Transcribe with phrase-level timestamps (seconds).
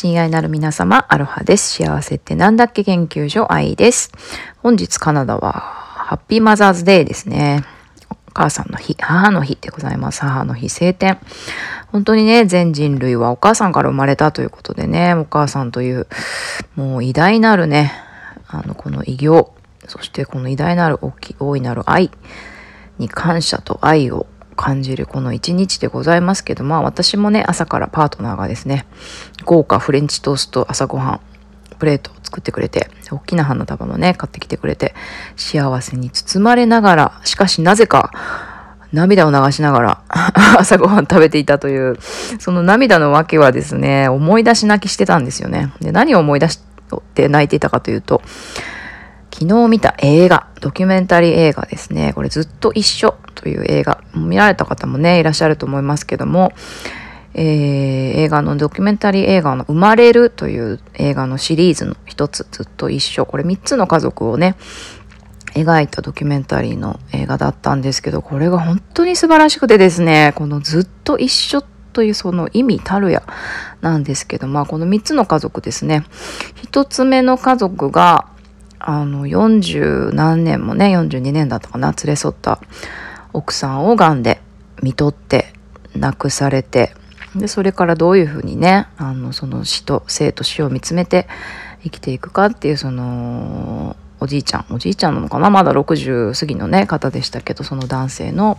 [0.00, 1.82] 親愛なる皆様、アロハです。
[1.82, 2.84] 幸せってなんだっけ？
[2.84, 4.12] 研究所愛です。
[4.58, 7.64] 本日カナダはハッピーマザーズデーですね。
[8.08, 10.20] お母さんの日、母の日でございます。
[10.20, 11.18] 母の日晴天。
[11.88, 16.06] 本当にね、全人類はお母さんから生まれたということでね、お母さんという、
[16.76, 17.90] もう偉大なるね、
[18.46, 19.52] あの、この偉業、
[19.88, 22.12] そしてこの偉大なる大き大いなる愛
[22.98, 24.28] に感謝と愛を
[24.58, 28.86] 感じるこの一日でございますけど、まあ私もね、朝からパートナーがですね、
[29.44, 31.20] 豪華フレンチトースト朝ごはん、
[31.78, 34.94] プレートを作ってくれて、大きな花束もね、買ってきてくれて、
[35.36, 38.10] 幸せに包まれながら、しかしなぜか、
[38.92, 40.02] 涙を流しながら
[40.58, 41.96] 朝ごはん食べていたという、
[42.40, 45.72] その涙の訳はですね、思い出し泣きしてたんですよね。
[45.80, 46.60] で、何を思い出し
[47.14, 48.22] て泣いていたかというと、
[49.40, 52.12] 昨日見た映画、ドキュメンタリー映画ですね。
[52.12, 54.02] これずっと一緒という映画。
[54.12, 56.52] 見られた方もね、いらっしゃると思いますけども、
[57.34, 57.44] えー、
[58.16, 63.26] 映画のドキュメンタリー映画の生まれるという映画のシリーズの一つずっと一緒。
[63.26, 64.56] これ3つの家族をね、
[65.54, 73.22] 描いたドキュメンタリーの映画だったんですけど、これが本当に素晴らしくてですね、このずっと一緒というその意味たるや
[73.82, 76.02] なんですけど、まあこの3つの家族ですね。
[76.72, 78.36] 1つ目の家族が、
[78.80, 82.60] あの、40何年もね、42年だったかな、連れ添った
[83.32, 84.40] 奥さんを癌で
[84.82, 85.52] 見とって
[85.96, 86.94] 亡くされて、
[87.34, 91.28] で、それからどういうふうにね、あの、その死と生と死を見つめて
[91.82, 98.58] 生きていくかっていう、その、おじいちゃん、おじいちゃんなのかなまだ60過ぎのね、方でしたけど、その男性の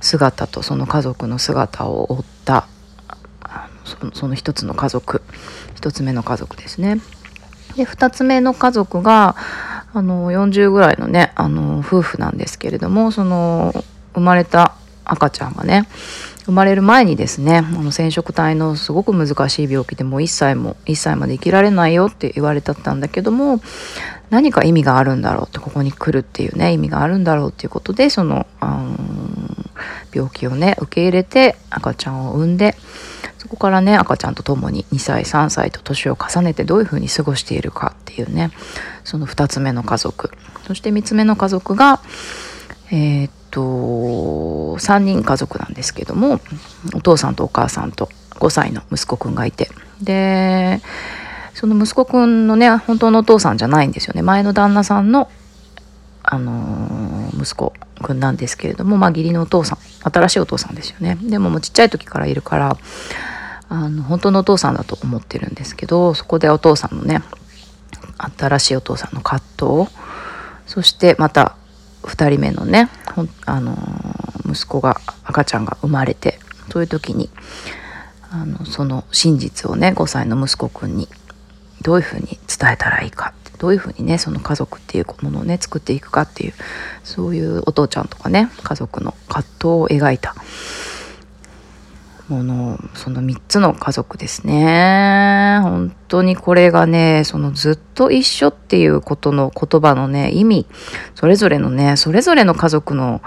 [0.00, 2.66] 姿とその家族の姿を追った、
[3.84, 5.22] そのその一つの家族、
[5.74, 7.00] 一つ目の家族ですね。
[7.76, 9.36] で2つ目の家族が
[9.92, 13.72] あの40ぐらいのねあの夫婦なんですけれどもその
[14.14, 15.88] 生まれた赤ちゃんがね
[16.44, 23.60] 生まれる前にですねあの染色体のすごく難しい病気でもう1歳も1歳まで生きられないよって言われたったんだけども
[24.30, 29.19] 何か意味があるんだろうってここに来るっていうね意味があるんだろうっていうことでその、あの
[30.12, 32.76] 病気をね受け入れて赤ちゃんを産んで
[33.38, 38.50] そこからね赤ちゃんと共に2歳3歳と年を重ねてどういうふうに過ごしているかっていうね
[39.04, 40.30] その2つ目の家族。
[40.66, 42.00] そして3つ目の家族が
[42.92, 46.40] えー、っと3人家族なんですけども
[46.94, 49.70] お父さんとお母さんと5歳の息子くんがいて。
[50.02, 50.80] で
[51.54, 54.22] その息子くんのね本当のお父さんじゃないんですよね。
[54.22, 55.28] 前の旦那さんの
[56.22, 59.78] あのー、息子くんなんですけれどもまあ義理のお父さん
[60.10, 61.18] 新しいお父さんですよね。
[61.22, 62.76] でももうちっちゃい時からいるから
[63.68, 67.22] あの本当のお父さんだと思ってるんですけどそこでお父さんのね
[68.38, 69.90] 新しいお父さんの葛藤
[70.66, 71.56] そしてまた
[72.02, 72.88] 2人目のね
[73.44, 73.76] あの、
[74.48, 76.38] 息子が赤ちゃんが生まれて
[76.72, 77.28] そういう時に
[78.30, 81.08] あのその真実をね5歳の息子くんに
[81.82, 83.34] どういうふうに伝えたらいいか。
[83.60, 86.54] どういうふうにねその家族っていうものをね作っていくかっていう
[87.04, 90.34] そういうお父ちゃんとかね家族の葛藤を描いた
[92.30, 95.58] ものその3つの家族ですね。
[95.62, 100.66] 本当にこれがねそのずっと一緒っていうことの言葉のね意味
[101.14, 103.20] それぞれのねそれぞれの家族の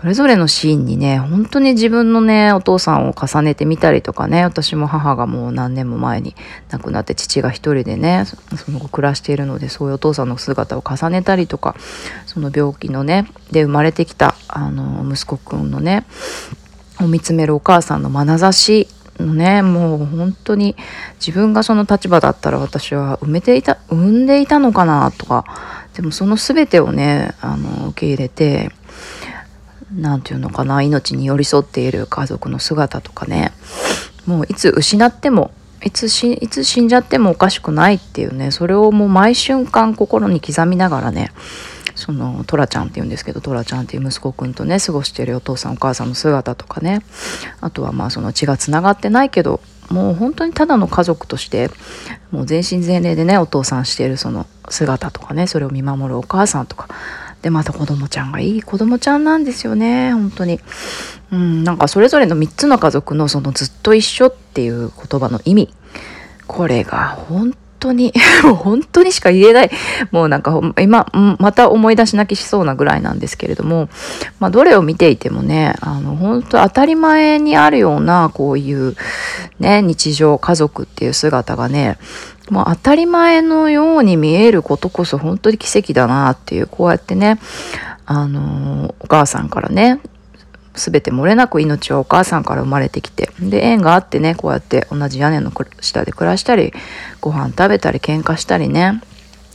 [0.00, 6.34] それぞれのシーンにね、本当に自分のね、お父さんを重ねてみたりとかね、私も母がもう何年も前に
[6.70, 11.76] 亡くなって父が一人でね、その後暮らしているので、そういうお父さんの姿を重ねたりとか、
[12.24, 16.06] その病気のね、で生まれてきた、あの、息子くんのね、
[16.98, 18.88] を見つめるお母さんの眼差し
[19.18, 20.76] のね、もう本当に
[21.24, 25.44] 自分がその立場だったら私は埋めていた、産んでいたのかなとか、
[25.94, 28.70] でもその全てをね、あの、受け入れて、
[29.92, 33.52] 何て言うのかな命に寄り添っている家族の姿とかね。
[34.26, 35.52] もういつ失っても
[35.82, 41.32] いつしいつ死んじゃってもおかしくないっていうねそれをもう毎瞬間心に刻みながらね
[41.94, 47.00] そのトラちゃんって言うんですけどトラちゃんっていう息子くんとね過ごしているお父さんお母さんの姿とかね。
[47.60, 51.70] あとはまあその血がつながってないけどもう本当にただの家族として
[52.30, 56.88] もう全身全霊でねお父さんしているその姿とかねそれを見守るお母さんとか
[57.42, 60.12] でまた子供ちゃんがいい子供ちゃんなんですよね。
[60.12, 60.60] 本当に。
[61.32, 65.74] うんなんかそれぞれの3つの家族のそのずっと一緒っていう言葉の意味。
[66.46, 68.12] これが本当に
[68.62, 69.70] 本当にしか言えない。
[70.10, 71.06] もうなんか今
[71.38, 73.88] また思い出し泣きしそうなぐらいなんですけれども、
[74.38, 78.94] まあ、どれを見ていてもねあの本当当たり前にあるようなこういう
[79.58, 81.96] ね日常家族っていう姿がね
[82.50, 87.38] もう当たり前のように見えることこそ本当に奇跡だなっていう、こうやってね、
[88.06, 90.00] あのお母さんからね、
[90.74, 96.72] 全て漏れなく命はお母さんから生まれてきてで縁があってねこうやって同じ屋根の下で暮らしたり
[97.20, 99.02] ご飯食べたり喧嘩したりね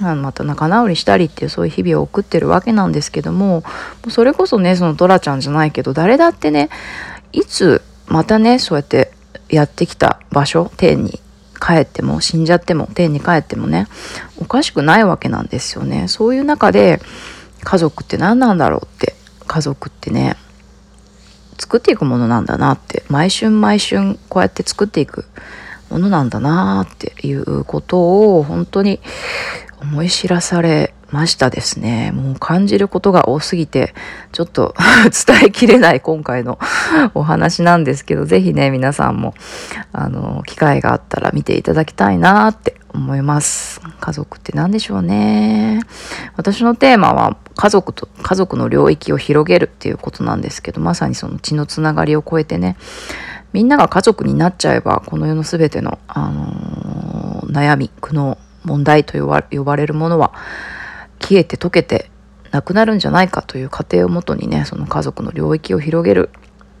[0.00, 3.62] また仲直りしたりっていうそういう日々を送ってるわけなんですけども
[4.08, 6.68] それこそねそのトラちゃんじゃないけど誰だってね
[7.32, 9.12] いつまたねそうやって
[9.48, 11.20] やってきた場所天に
[11.60, 13.86] 帰っても死んじゃっても天に帰ってもね
[14.38, 16.08] おかしくないわけなんですよね。
[16.08, 17.00] そういう中で
[17.62, 19.14] 家族って何なんだろうって
[19.46, 20.36] 家族ってね
[21.58, 25.24] 作っていくものなんだなって毎春毎春こうやって作っていく
[25.90, 29.00] ものなんだなっていうことを本当に
[29.80, 32.10] 思い知らされましたですね。
[32.12, 33.94] もう感じることが多すぎて、
[34.32, 34.74] ちょっと
[35.26, 36.58] 伝えきれない今回の
[37.14, 39.34] お話なんですけど、ぜひね、皆さんも、
[39.92, 43.80] あの、機会があったら見ていただきたいなって思います。
[44.00, 45.80] 家族って何でしょうね。
[46.36, 52.76] 私のテーマは家族と、家族の領域を広げるっていうことなんですけど、まさにその血のつながりを超えてね、
[53.52, 59.16] みんなが家族になっちゃえば、この世の全ての、あのー、悩み、苦悩、問題と
[59.50, 60.32] 呼ばれるものは
[61.20, 62.10] 消えて溶けて
[62.50, 66.30] なくなるんじゃないかという過程をもとにねその家族の領域を広げる。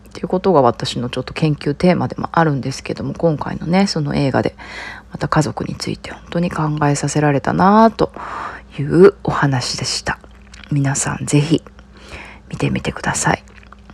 [0.08, 4.56] っていうことが私のちょっと研究テーマでもあるんですけども今回のねその映画で
[5.12, 8.12] また家族について本当に考えさせられたなと
[8.78, 10.18] いうお話でした。
[10.72, 11.62] 皆さん是非
[12.48, 13.44] 見てみてください。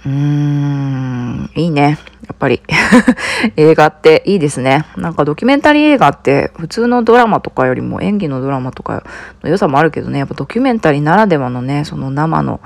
[0.06, 1.98] うーんいいね。
[2.42, 2.60] ぱり
[3.56, 4.84] 映画っていいですね。
[4.96, 9.04] なんかドキュメンタリー映画って普通のドラマとかよりも演技のドラマとか
[9.44, 12.60] の良さもあるけどね、やっぱドキュメンタリーならではのね、その生の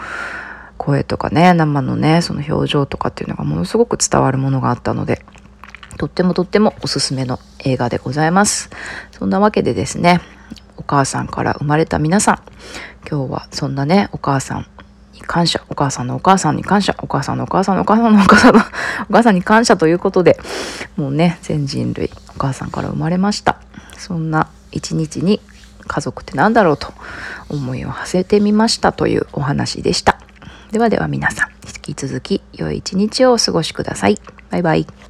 [0.78, 5.22] 声とかね、生のね、その表情とかっていうのがものすごく伝わるものがあったので、
[5.98, 8.70] とってもとってもおすすめの映画でございます。
[9.12, 10.22] そんなわけでですね、
[10.78, 12.38] お母さんから生まれた皆さん、
[13.06, 14.66] 今日はそんなね、お母さん
[15.22, 15.62] 感謝。
[15.68, 16.96] お母さんのお母さんに感謝。
[17.02, 18.60] お母さんのお母さんのお母さんのお母さんの
[19.08, 20.38] お母さんに感謝ということで、
[20.96, 23.60] もうね、全人類、お母さんから生まれました。
[23.96, 25.40] そんな一日に
[25.86, 26.92] 家族って何だろうと
[27.48, 30.18] 思いを馳せてみましたというお話でした。
[30.72, 34.18] ではでは皆さん、引き続き良い一日をお過ごしください。
[34.50, 35.05] バイバイ。